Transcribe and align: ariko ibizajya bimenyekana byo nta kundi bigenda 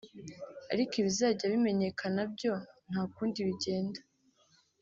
ariko 0.73 0.91
ibizajya 1.01 1.45
bimenyekana 1.53 2.21
byo 2.33 2.53
nta 2.89 3.01
kundi 3.13 3.37
bigenda 3.47 3.99